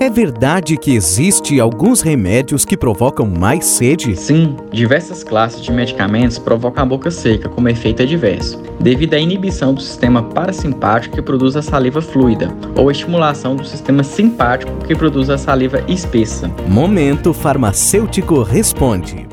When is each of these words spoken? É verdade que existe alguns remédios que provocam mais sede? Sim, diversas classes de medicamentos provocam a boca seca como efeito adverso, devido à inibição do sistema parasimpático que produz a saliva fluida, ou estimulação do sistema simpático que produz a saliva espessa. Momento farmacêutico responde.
É 0.00 0.08
verdade 0.08 0.78
que 0.78 0.94
existe 0.94 1.60
alguns 1.60 2.00
remédios 2.00 2.64
que 2.64 2.74
provocam 2.74 3.26
mais 3.26 3.66
sede? 3.66 4.16
Sim, 4.16 4.56
diversas 4.72 5.22
classes 5.22 5.60
de 5.60 5.70
medicamentos 5.70 6.38
provocam 6.38 6.84
a 6.84 6.86
boca 6.86 7.10
seca 7.10 7.50
como 7.50 7.68
efeito 7.68 8.02
adverso, 8.02 8.62
devido 8.80 9.12
à 9.12 9.18
inibição 9.18 9.74
do 9.74 9.82
sistema 9.82 10.22
parasimpático 10.22 11.16
que 11.16 11.20
produz 11.20 11.54
a 11.54 11.60
saliva 11.60 12.00
fluida, 12.00 12.48
ou 12.78 12.90
estimulação 12.90 13.54
do 13.54 13.62
sistema 13.66 14.02
simpático 14.02 14.72
que 14.86 14.96
produz 14.96 15.28
a 15.28 15.36
saliva 15.36 15.84
espessa. 15.86 16.48
Momento 16.66 17.34
farmacêutico 17.34 18.42
responde. 18.42 19.28